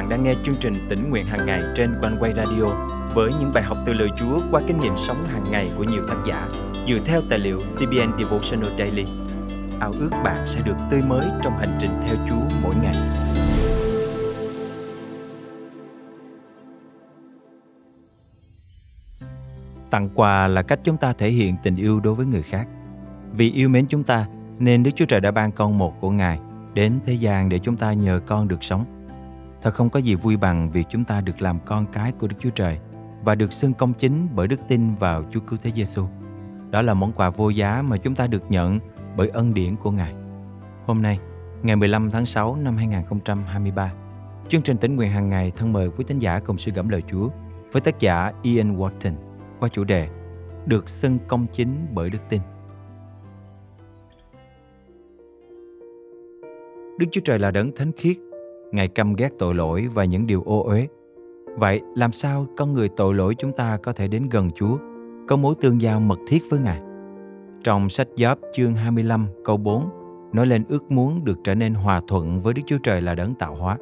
bạn 0.00 0.08
đang 0.08 0.22
nghe 0.22 0.34
chương 0.42 0.56
trình 0.60 0.74
tỉnh 0.88 1.10
nguyện 1.10 1.26
hàng 1.26 1.46
ngày 1.46 1.62
trên 1.76 1.94
quanh 2.00 2.16
quay 2.20 2.32
radio 2.36 2.64
với 3.14 3.30
những 3.40 3.52
bài 3.54 3.62
học 3.62 3.78
từ 3.86 3.92
lời 3.92 4.08
Chúa 4.18 4.40
qua 4.50 4.62
kinh 4.66 4.80
nghiệm 4.80 4.96
sống 4.96 5.26
hàng 5.26 5.44
ngày 5.50 5.70
của 5.76 5.84
nhiều 5.84 6.02
tác 6.08 6.16
giả 6.26 6.48
dựa 6.88 6.98
theo 7.04 7.20
tài 7.30 7.38
liệu 7.38 7.58
CBN 7.58 8.18
Devotional 8.18 8.78
Daily. 8.78 9.04
Ao 9.80 9.92
ước 9.92 10.10
bạn 10.24 10.46
sẽ 10.46 10.60
được 10.60 10.76
tươi 10.90 11.02
mới 11.02 11.26
trong 11.42 11.58
hành 11.58 11.78
trình 11.80 11.90
theo 12.02 12.16
Chúa 12.28 12.56
mỗi 12.62 12.74
ngày. 12.82 12.96
Tặng 19.90 20.08
quà 20.14 20.46
là 20.46 20.62
cách 20.62 20.80
chúng 20.84 20.96
ta 20.96 21.12
thể 21.12 21.30
hiện 21.30 21.56
tình 21.62 21.76
yêu 21.76 22.00
đối 22.00 22.14
với 22.14 22.26
người 22.26 22.42
khác. 22.42 22.68
Vì 23.32 23.52
yêu 23.52 23.68
mến 23.68 23.86
chúng 23.86 24.02
ta, 24.02 24.26
nên 24.58 24.82
Đức 24.82 24.90
Chúa 24.96 25.06
Trời 25.06 25.20
đã 25.20 25.30
ban 25.30 25.52
con 25.52 25.78
một 25.78 26.00
của 26.00 26.10
Ngài 26.10 26.38
đến 26.74 26.98
thế 27.06 27.12
gian 27.12 27.48
để 27.48 27.58
chúng 27.58 27.76
ta 27.76 27.92
nhờ 27.92 28.20
con 28.26 28.48
được 28.48 28.64
sống. 28.64 28.99
Thật 29.62 29.74
không 29.74 29.90
có 29.90 30.00
gì 30.00 30.14
vui 30.14 30.36
bằng 30.36 30.70
việc 30.70 30.86
chúng 30.90 31.04
ta 31.04 31.20
được 31.20 31.42
làm 31.42 31.58
con 31.64 31.86
cái 31.92 32.12
của 32.12 32.28
Đức 32.28 32.36
Chúa 32.40 32.50
Trời 32.50 32.78
và 33.24 33.34
được 33.34 33.52
xưng 33.52 33.74
công 33.74 33.92
chính 33.92 34.28
bởi 34.34 34.48
đức 34.48 34.60
tin 34.68 34.94
vào 34.94 35.24
Chúa 35.30 35.40
Cứu 35.40 35.58
Thế 35.62 35.70
Giêsu. 35.76 36.06
Đó 36.70 36.82
là 36.82 36.94
món 36.94 37.12
quà 37.12 37.30
vô 37.30 37.48
giá 37.48 37.82
mà 37.82 37.96
chúng 37.96 38.14
ta 38.14 38.26
được 38.26 38.50
nhận 38.50 38.78
bởi 39.16 39.28
ân 39.28 39.54
điển 39.54 39.76
của 39.76 39.90
Ngài. 39.90 40.14
Hôm 40.86 41.02
nay, 41.02 41.18
ngày 41.62 41.76
15 41.76 42.10
tháng 42.10 42.26
6 42.26 42.56
năm 42.56 42.76
2023, 42.76 43.92
chương 44.48 44.62
trình 44.62 44.76
tỉnh 44.76 44.96
nguyện 44.96 45.10
hàng 45.10 45.28
ngày 45.28 45.52
thân 45.56 45.72
mời 45.72 45.90
quý 45.90 46.04
tín 46.08 46.18
giả 46.18 46.40
cùng 46.40 46.58
suy 46.58 46.72
gẫm 46.72 46.88
lời 46.88 47.02
Chúa 47.10 47.28
với 47.72 47.80
tác 47.80 48.00
giả 48.00 48.32
Ian 48.42 48.78
Wharton 48.78 49.12
qua 49.60 49.68
chủ 49.68 49.84
đề 49.84 50.08
Được 50.66 50.88
xưng 50.88 51.18
công 51.28 51.46
chính 51.52 51.86
bởi 51.94 52.10
đức 52.10 52.18
tin. 52.28 52.40
Đức 56.98 57.06
Chúa 57.12 57.20
Trời 57.20 57.38
là 57.38 57.50
đấng 57.50 57.76
thánh 57.76 57.92
khiết, 57.92 58.16
Ngài 58.72 58.88
căm 58.88 59.14
ghét 59.14 59.32
tội 59.38 59.54
lỗi 59.54 59.88
và 59.94 60.04
những 60.04 60.26
điều 60.26 60.42
ô 60.42 60.62
uế. 60.62 60.88
Vậy 61.56 61.80
làm 61.94 62.12
sao 62.12 62.46
con 62.56 62.72
người 62.72 62.88
tội 62.88 63.14
lỗi 63.14 63.34
chúng 63.38 63.52
ta 63.52 63.76
có 63.76 63.92
thể 63.92 64.08
đến 64.08 64.28
gần 64.28 64.50
Chúa, 64.50 64.78
có 65.28 65.36
mối 65.36 65.54
tương 65.60 65.80
giao 65.80 66.00
mật 66.00 66.18
thiết 66.28 66.42
với 66.50 66.60
Ngài? 66.60 66.80
Trong 67.64 67.88
sách 67.88 68.08
Gióp 68.16 68.38
chương 68.54 68.74
25 68.74 69.26
câu 69.44 69.56
4 69.56 69.88
nói 70.32 70.46
lên 70.46 70.64
ước 70.68 70.90
muốn 70.90 71.24
được 71.24 71.38
trở 71.44 71.54
nên 71.54 71.74
hòa 71.74 72.00
thuận 72.08 72.42
với 72.42 72.54
Đức 72.54 72.62
Chúa 72.66 72.78
Trời 72.78 73.00
là 73.00 73.14
đấng 73.14 73.34
tạo 73.34 73.54
hóa. 73.54 73.78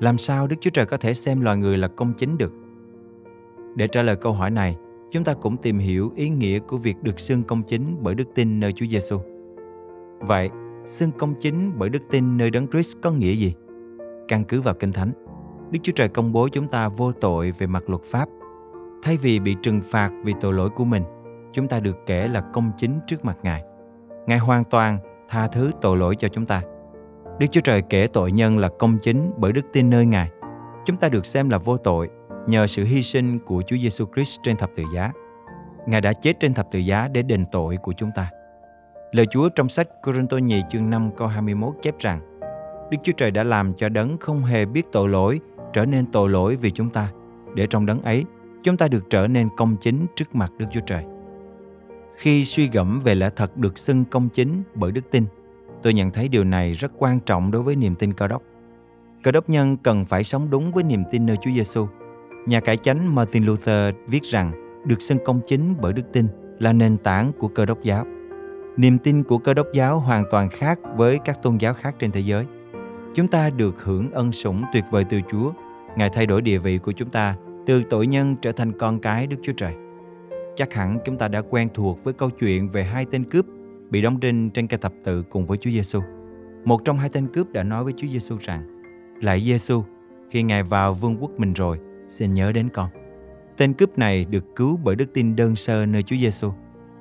Làm 0.00 0.18
sao 0.18 0.46
Đức 0.46 0.56
Chúa 0.60 0.70
Trời 0.70 0.86
có 0.86 0.96
thể 0.96 1.14
xem 1.14 1.40
loài 1.40 1.56
người 1.56 1.78
là 1.78 1.88
công 1.88 2.12
chính 2.12 2.38
được? 2.38 2.52
Để 3.74 3.86
trả 3.86 4.02
lời 4.02 4.16
câu 4.16 4.32
hỏi 4.32 4.50
này, 4.50 4.76
chúng 5.10 5.24
ta 5.24 5.34
cũng 5.34 5.56
tìm 5.56 5.78
hiểu 5.78 6.12
ý 6.16 6.28
nghĩa 6.28 6.58
của 6.58 6.76
việc 6.76 7.02
được 7.02 7.20
xưng 7.20 7.42
công 7.42 7.62
chính 7.62 7.96
bởi 8.02 8.14
đức 8.14 8.28
tin 8.34 8.60
nơi 8.60 8.72
Chúa 8.72 8.86
Giêsu. 8.86 9.18
Vậy, 10.20 10.50
xưng 10.84 11.10
công 11.18 11.34
chính 11.40 11.72
bởi 11.78 11.88
đức 11.88 12.02
tin 12.10 12.36
nơi 12.36 12.50
Đấng 12.50 12.68
Christ 12.68 12.96
có 13.02 13.10
nghĩa 13.10 13.32
gì? 13.32 13.54
Căn 14.28 14.44
cứ 14.44 14.60
vào 14.60 14.74
Kinh 14.74 14.92
Thánh, 14.92 15.12
Đức 15.70 15.78
Chúa 15.82 15.92
Trời 15.92 16.08
công 16.08 16.32
bố 16.32 16.48
chúng 16.48 16.68
ta 16.68 16.88
vô 16.88 17.12
tội 17.12 17.50
về 17.50 17.66
mặt 17.66 17.90
luật 17.90 18.02
pháp. 18.10 18.28
Thay 19.02 19.16
vì 19.16 19.40
bị 19.40 19.56
trừng 19.62 19.80
phạt 19.90 20.10
vì 20.24 20.34
tội 20.40 20.52
lỗi 20.52 20.70
của 20.70 20.84
mình, 20.84 21.02
chúng 21.52 21.68
ta 21.68 21.80
được 21.80 21.96
kể 22.06 22.28
là 22.28 22.40
công 22.40 22.72
chính 22.76 22.98
trước 23.06 23.24
mặt 23.24 23.38
Ngài. 23.42 23.62
Ngài 24.26 24.38
hoàn 24.38 24.64
toàn 24.64 24.98
tha 25.28 25.48
thứ 25.48 25.70
tội 25.80 25.96
lỗi 25.96 26.16
cho 26.18 26.28
chúng 26.28 26.46
ta. 26.46 26.62
Đức 27.38 27.46
Chúa 27.50 27.60
Trời 27.60 27.82
kể 27.82 28.06
tội 28.12 28.32
nhân 28.32 28.58
là 28.58 28.68
công 28.78 28.98
chính 29.02 29.32
bởi 29.36 29.52
đức 29.52 29.64
tin 29.72 29.90
nơi 29.90 30.06
Ngài. 30.06 30.30
Chúng 30.86 30.96
ta 30.96 31.08
được 31.08 31.26
xem 31.26 31.48
là 31.48 31.58
vô 31.58 31.76
tội 31.76 32.08
nhờ 32.46 32.66
sự 32.66 32.84
hy 32.84 33.02
sinh 33.02 33.38
của 33.38 33.62
Chúa 33.66 33.76
Giêsu 33.76 34.06
Christ 34.14 34.40
trên 34.42 34.56
thập 34.56 34.70
tự 34.76 34.82
giá. 34.94 35.12
Ngài 35.86 36.00
đã 36.00 36.12
chết 36.12 36.40
trên 36.40 36.54
thập 36.54 36.70
tự 36.70 36.78
giá 36.78 37.08
để 37.08 37.22
đền 37.22 37.44
tội 37.52 37.76
của 37.76 37.92
chúng 37.96 38.10
ta. 38.14 38.30
Lời 39.12 39.26
Chúa 39.30 39.48
trong 39.48 39.68
sách 39.68 39.88
Cô-rinh-tô 40.02 40.38
nhì 40.38 40.62
chương 40.68 40.90
5 40.90 41.10
câu 41.16 41.28
21 41.28 41.74
chép 41.82 41.94
rằng 41.98 42.35
Đức 42.90 42.98
Chúa 43.02 43.12
Trời 43.12 43.30
đã 43.30 43.44
làm 43.44 43.74
cho 43.74 43.88
đấng 43.88 44.18
không 44.18 44.44
hề 44.44 44.64
biết 44.64 44.86
tội 44.92 45.08
lỗi 45.08 45.40
trở 45.72 45.84
nên 45.84 46.06
tội 46.06 46.30
lỗi 46.30 46.56
vì 46.56 46.70
chúng 46.70 46.90
ta, 46.90 47.08
để 47.54 47.66
trong 47.66 47.86
đấng 47.86 48.02
ấy 48.02 48.24
chúng 48.62 48.76
ta 48.76 48.88
được 48.88 49.10
trở 49.10 49.26
nên 49.26 49.48
công 49.56 49.76
chính 49.80 50.06
trước 50.16 50.34
mặt 50.34 50.52
Đức 50.58 50.66
Chúa 50.72 50.80
Trời. 50.86 51.04
Khi 52.16 52.44
suy 52.44 52.68
gẫm 52.68 53.00
về 53.04 53.14
lẽ 53.14 53.30
thật 53.36 53.56
được 53.56 53.78
xưng 53.78 54.04
công 54.04 54.28
chính 54.28 54.62
bởi 54.74 54.92
đức 54.92 55.10
tin, 55.10 55.24
tôi 55.82 55.94
nhận 55.94 56.10
thấy 56.10 56.28
điều 56.28 56.44
này 56.44 56.72
rất 56.72 56.92
quan 56.98 57.20
trọng 57.20 57.50
đối 57.50 57.62
với 57.62 57.76
niềm 57.76 57.94
tin 57.94 58.12
cơ 58.12 58.28
đốc. 58.28 58.42
Cơ 59.22 59.32
đốc 59.32 59.48
nhân 59.48 59.76
cần 59.76 60.04
phải 60.04 60.24
sống 60.24 60.50
đúng 60.50 60.72
với 60.72 60.84
niềm 60.84 61.02
tin 61.10 61.26
nơi 61.26 61.36
Chúa 61.42 61.50
Giêsu. 61.50 61.86
Nhà 62.46 62.60
cải 62.60 62.76
chánh 62.76 63.14
Martin 63.14 63.44
Luther 63.44 63.94
viết 64.06 64.22
rằng 64.22 64.52
được 64.86 65.02
xưng 65.02 65.18
công 65.24 65.40
chính 65.46 65.74
bởi 65.80 65.92
đức 65.92 66.02
tin 66.12 66.26
là 66.58 66.72
nền 66.72 66.96
tảng 66.96 67.32
của 67.38 67.48
cơ 67.48 67.66
đốc 67.66 67.82
giáo. 67.82 68.06
Niềm 68.76 68.98
tin 68.98 69.22
của 69.22 69.38
cơ 69.38 69.54
đốc 69.54 69.66
giáo 69.74 69.98
hoàn 69.98 70.24
toàn 70.30 70.48
khác 70.48 70.78
với 70.96 71.18
các 71.24 71.42
tôn 71.42 71.56
giáo 71.58 71.74
khác 71.74 71.94
trên 71.98 72.12
thế 72.12 72.20
giới. 72.20 72.46
Chúng 73.16 73.28
ta 73.28 73.50
được 73.50 73.84
hưởng 73.84 74.10
ân 74.10 74.32
sủng 74.32 74.62
tuyệt 74.72 74.84
vời 74.90 75.04
từ 75.04 75.20
Chúa. 75.30 75.52
Ngài 75.96 76.10
thay 76.10 76.26
đổi 76.26 76.42
địa 76.42 76.58
vị 76.58 76.78
của 76.78 76.92
chúng 76.92 77.10
ta 77.10 77.36
từ 77.66 77.82
tội 77.90 78.06
nhân 78.06 78.36
trở 78.42 78.52
thành 78.52 78.78
con 78.78 79.00
cái 79.00 79.26
Đức 79.26 79.36
Chúa 79.42 79.52
Trời. 79.52 79.74
Chắc 80.56 80.72
hẳn 80.72 80.98
chúng 81.04 81.18
ta 81.18 81.28
đã 81.28 81.42
quen 81.50 81.68
thuộc 81.74 82.04
với 82.04 82.14
câu 82.14 82.30
chuyện 82.30 82.68
về 82.68 82.84
hai 82.84 83.06
tên 83.10 83.24
cướp 83.24 83.46
bị 83.90 84.02
đóng 84.02 84.20
đinh 84.20 84.50
trên 84.50 84.66
cây 84.66 84.78
thập 84.78 84.92
tự 85.04 85.22
cùng 85.22 85.46
với 85.46 85.58
Chúa 85.58 85.70
Giêsu. 85.70 86.00
Một 86.64 86.84
trong 86.84 86.98
hai 86.98 87.08
tên 87.08 87.28
cướp 87.28 87.52
đã 87.52 87.62
nói 87.62 87.84
với 87.84 87.92
Chúa 87.96 88.06
Giêsu 88.12 88.36
rằng: 88.40 88.82
"Lạy 89.20 89.42
Giêsu, 89.44 89.82
khi 90.30 90.42
Ngài 90.42 90.62
vào 90.62 90.94
vương 90.94 91.16
quốc 91.20 91.30
mình 91.38 91.52
rồi, 91.52 91.78
xin 92.06 92.34
nhớ 92.34 92.52
đến 92.52 92.68
con." 92.68 92.88
Tên 93.56 93.72
cướp 93.72 93.98
này 93.98 94.24
được 94.24 94.44
cứu 94.56 94.80
bởi 94.84 94.96
đức 94.96 95.12
tin 95.14 95.36
đơn 95.36 95.56
sơ 95.56 95.86
nơi 95.86 96.02
Chúa 96.02 96.16
Giêsu. 96.16 96.52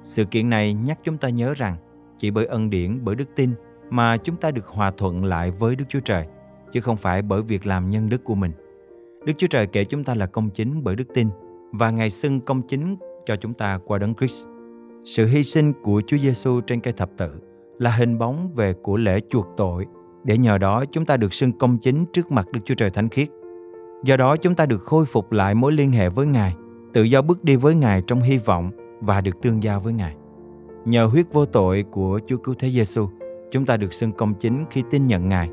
Sự 0.04 0.26
kiện 0.26 0.50
này 0.50 0.74
nhắc 0.74 1.00
chúng 1.04 1.18
ta 1.18 1.30
nhớ 1.30 1.54
rằng 1.54 1.76
chỉ 2.18 2.32
bởi 2.32 2.46
ân 2.46 2.70
điển, 2.70 3.00
bởi 3.04 3.16
đức 3.16 3.36
tin 3.36 3.50
mà 3.90 4.18
chúng 4.18 4.36
ta 4.36 4.52
được 4.52 4.68
hòa 4.68 4.92
thuận 4.92 5.26
lại 5.26 5.52
với 5.52 5.76
Đức 5.76 5.86
Chúa 5.90 6.00
Trời, 6.00 6.26
chứ 6.72 6.82
không 6.82 6.98
phải 6.98 7.22
bởi 7.22 7.42
việc 7.42 7.68
làm 7.68 7.90
nhân 7.90 8.10
đức 8.10 8.24
của 8.24 8.36
mình. 8.36 8.52
Đức 9.26 9.34
Chúa 9.38 9.48
Trời 9.48 9.68
kể 9.68 9.84
chúng 9.84 10.04
ta 10.04 10.16
là 10.16 10.26
công 10.26 10.50
chính 10.50 10.84
bởi 10.84 10.96
đức 10.96 11.14
tin 11.14 11.28
và 11.72 11.92
Ngài 11.92 12.10
xưng 12.10 12.40
công 12.40 12.62
chính 12.62 12.96
cho 13.26 13.36
chúng 13.36 13.54
ta 13.54 13.80
qua 13.86 14.00
Đấng 14.00 14.16
Christ. 14.16 14.48
Sự 15.04 15.26
hy 15.26 15.44
sinh 15.44 15.74
của 15.84 16.02
Chúa 16.08 16.18
Giêsu 16.18 16.62
trên 16.62 16.80
cây 16.80 16.94
thập 16.94 17.10
tự 17.18 17.30
là 17.80 17.92
hình 17.92 18.18
bóng 18.18 18.50
về 18.56 18.74
của 18.74 18.98
lễ 18.98 19.20
chuộc 19.30 19.48
tội 19.58 19.86
để 20.24 20.38
nhờ 20.38 20.58
đó 20.58 20.86
chúng 20.92 21.06
ta 21.06 21.18
được 21.18 21.34
xưng 21.34 21.52
công 21.52 21.78
chính 21.78 22.06
trước 22.14 22.32
mặt 22.32 22.48
Đức 22.52 22.60
Chúa 22.66 22.76
Trời 22.76 22.90
Thánh 22.90 23.10
Khiết. 23.10 23.30
Do 24.04 24.18
đó 24.18 24.38
chúng 24.38 24.56
ta 24.56 24.66
được 24.66 24.82
khôi 24.82 25.06
phục 25.06 25.32
lại 25.32 25.56
mối 25.56 25.72
liên 25.72 25.92
hệ 25.92 26.10
với 26.10 26.26
Ngài, 26.26 26.56
tự 26.94 27.04
do 27.04 27.22
bước 27.22 27.44
đi 27.44 27.56
với 27.56 27.76
Ngài 27.76 28.02
trong 28.08 28.22
hy 28.22 28.38
vọng 28.38 28.72
và 29.02 29.22
được 29.22 29.42
tương 29.42 29.64
giao 29.64 29.80
với 29.80 29.94
Ngài. 29.94 30.16
Nhờ 30.86 31.06
huyết 31.06 31.26
vô 31.34 31.46
tội 31.46 31.86
của 31.92 32.20
Chúa 32.28 32.38
Cứu 32.38 32.56
Thế 32.60 32.70
Giêsu, 32.70 33.08
chúng 33.56 33.66
ta 33.66 33.78
được 33.78 33.94
xưng 33.94 34.12
công 34.12 34.34
chính 34.34 34.66
khi 34.70 34.84
tin 34.92 35.08
nhận 35.08 35.30
Ngài. 35.30 35.50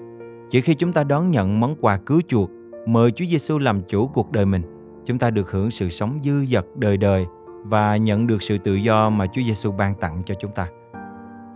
Chỉ 0.50 0.60
khi 0.60 0.74
chúng 0.74 0.92
ta 0.92 1.04
đón 1.04 1.30
nhận 1.30 1.60
món 1.60 1.76
quà 1.80 1.96
cứu 1.96 2.20
chuộc, 2.28 2.50
mời 2.86 3.10
Chúa 3.10 3.24
Giêsu 3.30 3.58
làm 3.58 3.82
chủ 3.88 4.06
cuộc 4.06 4.32
đời 4.32 4.46
mình, 4.46 4.62
chúng 5.04 5.18
ta 5.18 5.30
được 5.30 5.50
hưởng 5.50 5.70
sự 5.70 5.88
sống 5.88 6.20
dư 6.24 6.44
dật 6.46 6.66
đời 6.76 6.96
đời 6.96 7.26
và 7.64 7.96
nhận 7.96 8.26
được 8.26 8.42
sự 8.42 8.58
tự 8.58 8.74
do 8.74 9.10
mà 9.10 9.26
Chúa 9.26 9.42
Giêsu 9.42 9.72
ban 9.72 9.94
tặng 9.94 10.22
cho 10.26 10.34
chúng 10.34 10.52
ta. 10.52 10.68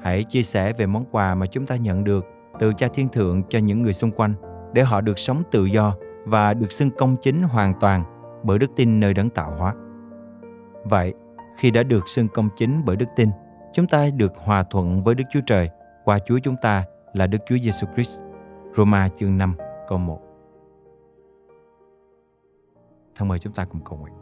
Hãy 0.03 0.25
chia 0.25 0.43
sẻ 0.43 0.73
về 0.73 0.87
món 0.87 1.05
quà 1.11 1.35
mà 1.35 1.47
chúng 1.47 1.67
ta 1.67 1.77
nhận 1.77 2.05
được 2.05 2.25
từ 2.59 2.73
Cha 2.73 2.89
Thiên 2.95 3.09
Thượng 3.09 3.43
cho 3.49 3.59
những 3.59 3.83
người 3.83 3.93
xung 3.93 4.11
quanh 4.11 4.35
để 4.73 4.83
họ 4.83 5.01
được 5.01 5.19
sống 5.19 5.43
tự 5.51 5.65
do 5.65 5.95
và 6.25 6.55
được 6.55 6.73
xưng 6.73 6.91
công 6.91 7.17
chính 7.23 7.43
hoàn 7.43 7.75
toàn 7.81 8.05
bởi 8.43 8.59
đức 8.59 8.71
tin 8.77 9.01
nơi 9.01 9.15
đấng 9.15 9.31
tạo 9.31 9.55
hóa. 9.59 9.75
Vậy, 10.85 11.15
khi 11.57 11.71
đã 11.71 11.83
được 11.83 12.09
xưng 12.09 12.29
công 12.29 12.49
chính 12.57 12.83
bởi 12.85 12.97
đức 12.97 13.09
tin, 13.17 13.29
chúng 13.73 13.87
ta 13.87 14.07
được 14.17 14.33
hòa 14.37 14.63
thuận 14.71 15.05
với 15.05 15.15
Đức 15.15 15.25
Chúa 15.33 15.41
Trời 15.47 15.71
qua 16.07 16.19
Chúa 16.19 16.39
chúng 16.39 16.57
ta 16.57 16.85
là 17.13 17.27
Đức 17.27 17.39
Chúa 17.47 17.57
Giêsu 17.63 17.87
Christ. 17.95 18.23
Roma 18.77 19.09
chương 19.09 19.39
5 19.39 19.55
câu 19.89 19.99
1 19.99 20.21
Thân 23.15 23.29
mời 23.29 23.39
chúng 23.39 23.53
ta 23.53 23.65
cùng 23.65 23.81
cầu 23.85 23.99
nguyện. 23.99 24.15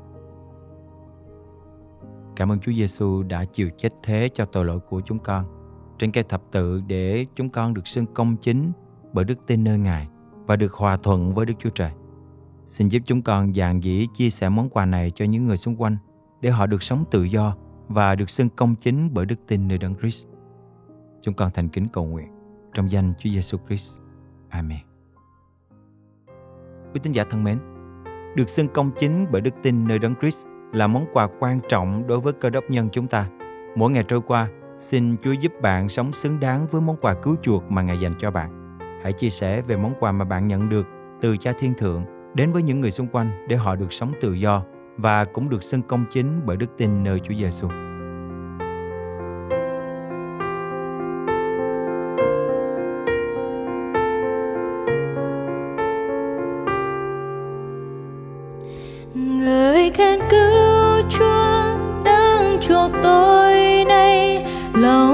Cảm 2.37 2.53
ơn 2.53 2.59
Chúa 2.61 2.73
Giêsu 2.73 3.23
đã 3.23 3.45
chịu 3.45 3.71
chết 3.77 3.93
thế 4.03 4.29
cho 4.35 4.45
tội 4.45 4.65
lỗi 4.65 4.81
của 4.81 5.01
chúng 5.01 5.19
con 5.19 5.45
trên 5.99 6.13
cây 6.13 6.25
thập 6.25 6.43
tự 6.53 6.83
để 6.87 7.27
chúng 7.35 7.51
con 7.51 7.75
được 7.75 7.87
xưng 7.87 8.07
công 8.15 8.37
chính 8.37 8.73
bởi 9.13 9.25
đức 9.25 9.39
tin 9.47 9.65
nơi 9.65 9.79
Ngài 9.79 10.09
và 10.47 10.57
được 10.57 10.73
hòa 10.73 10.97
thuận 10.97 11.35
với 11.35 11.47
Đức 11.47 11.55
Chúa 11.59 11.71
Trời. 11.71 11.91
Xin 12.65 12.89
giúp 12.89 13.03
chúng 13.05 13.23
con 13.23 13.55
dàn 13.55 13.81
dĩ 13.81 14.07
chia 14.15 14.31
sẻ 14.31 14.49
món 14.49 14.69
quà 14.69 14.87
này 14.87 15.11
cho 15.11 15.25
những 15.25 15.47
người 15.47 15.57
xung 15.57 15.77
quanh 15.77 15.97
để 16.41 16.51
họ 16.51 16.67
được 16.67 16.83
sống 16.83 17.05
tự 17.11 17.23
do 17.23 17.57
và 17.89 18.15
được 18.15 18.31
xưng 18.31 18.49
công 18.49 18.75
chính 18.75 19.15
bởi 19.15 19.27
đức 19.27 19.37
tin 19.47 19.69
nơi 19.69 19.79
Đấng 19.79 19.95
Christ. 19.95 20.34
Chúng 21.25 21.35
con 21.35 21.51
thành 21.55 21.69
kính 21.69 21.89
cầu 21.93 22.05
nguyện 22.05 22.29
trong 22.75 22.91
danh 22.91 23.13
Chúa 23.19 23.31
Giêsu 23.31 23.59
Christ. 23.67 24.01
Amen. 24.49 24.79
Quý 26.93 27.01
tín 27.03 27.13
giả 27.13 27.25
thân 27.31 27.45
mến, 27.45 27.59
được 28.37 28.49
xưng 28.49 28.69
công 28.69 28.91
chính 28.99 29.27
bởi 29.31 29.41
đức 29.41 29.55
tin 29.63 29.89
nơi 29.89 29.99
Đấng 29.99 30.15
Christ 30.21 30.47
là 30.73 30.87
món 30.87 31.07
quà 31.13 31.29
quan 31.41 31.61
trọng 31.69 32.07
đối 32.07 32.21
với 32.21 32.33
cơ 32.33 32.51
đốc 32.51 32.65
nhân 32.69 32.89
chúng 32.93 33.07
ta. 33.07 33.29
Mỗi 33.77 33.91
ngày 33.91 34.05
trôi 34.09 34.21
qua, 34.21 34.49
xin 34.79 35.17
Chúa 35.23 35.33
giúp 35.33 35.53
bạn 35.63 35.89
sống 35.89 36.13
xứng 36.13 36.41
đáng 36.41 36.67
với 36.71 36.81
món 36.81 36.97
quà 36.97 37.15
cứu 37.15 37.37
chuộc 37.43 37.71
mà 37.71 37.83
Ngài 37.83 38.01
dành 38.01 38.15
cho 38.19 38.31
bạn. 38.31 38.79
Hãy 39.03 39.13
chia 39.13 39.31
sẻ 39.31 39.63
về 39.63 39.77
món 39.77 39.95
quà 40.01 40.13
mà 40.13 40.25
bạn 40.25 40.49
nhận 40.49 40.69
được 40.69 40.87
từ 41.21 41.37
Cha 41.37 41.53
Thiên 41.59 41.75
Thượng 41.75 42.05
đến 42.35 42.53
với 42.53 42.63
những 42.63 42.81
người 42.81 42.91
xung 42.91 43.09
quanh 43.09 43.47
để 43.49 43.57
họ 43.57 43.77
được 43.77 43.93
sống 43.93 44.13
tự 44.21 44.33
do 44.33 44.65
và 44.97 45.25
cũng 45.25 45.49
được 45.49 45.63
xưng 45.63 45.83
công 45.83 46.05
chính 46.11 46.41
bởi 46.45 46.57
đức 46.57 46.71
tin 46.79 47.03
nơi 47.03 47.21
Chúa 47.21 47.35
Giêsu. 47.35 47.69
người 59.15 59.91
khen 59.91 60.21
cứu 60.31 61.03
chúa 61.11 61.77
đang 62.05 62.59
chuộc 62.61 62.91
tôi 63.03 63.85
nay 63.89 64.45
lòng 64.75 65.14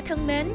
thân 0.00 0.26
mến, 0.26 0.48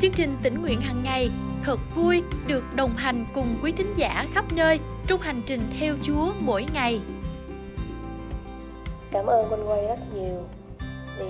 chương 0.00 0.12
trình 0.12 0.36
tỉnh 0.42 0.62
nguyện 0.62 0.80
hàng 0.80 1.02
ngày 1.04 1.30
thật 1.62 1.80
vui 1.94 2.22
được 2.46 2.64
đồng 2.74 2.96
hành 2.96 3.26
cùng 3.34 3.58
quý 3.62 3.72
thính 3.72 3.94
giả 3.96 4.26
khắp 4.34 4.44
nơi 4.52 4.80
trong 5.06 5.20
hành 5.20 5.42
trình 5.46 5.60
theo 5.80 5.94
Chúa 6.02 6.32
mỗi 6.40 6.66
ngày. 6.74 7.00
Cảm 9.10 9.26
ơn 9.26 9.48
quanh 9.50 9.68
quay 9.68 9.86
rất 9.86 10.14
nhiều 10.14 10.48
vì 11.18 11.26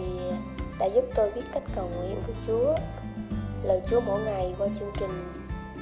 đã 0.78 0.86
giúp 0.86 1.04
tôi 1.14 1.30
biết 1.34 1.42
cách 1.52 1.62
cầu 1.75 1.90
nguyện 1.96 2.16
với 2.26 2.34
Chúa. 2.46 2.75
Lời 3.62 3.80
Chúa 3.90 4.00
mỗi 4.00 4.20
ngày 4.20 4.54
qua 4.58 4.68
chương 4.78 4.90
trình 4.98 5.32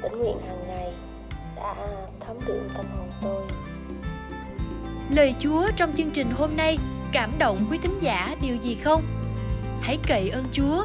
tỉnh 0.03 0.19
nguyện 0.19 0.37
hàng 0.47 0.65
ngày 0.69 0.93
đã 1.57 1.75
thấm 2.27 2.37
đượm 2.47 2.69
tâm 2.77 2.87
hồn 2.97 3.09
tôi. 3.23 3.43
Lời 5.11 5.35
Chúa 5.41 5.71
trong 5.77 5.93
chương 5.97 6.11
trình 6.11 6.31
hôm 6.31 6.51
nay 6.57 6.79
cảm 7.13 7.31
động 7.39 7.67
quý 7.71 7.79
thính 7.83 7.99
giả 8.01 8.37
điều 8.43 8.57
gì 8.57 8.75
không? 8.75 9.03
Hãy 9.81 9.99
cậy 10.07 10.29
ơn 10.29 10.45
Chúa 10.53 10.85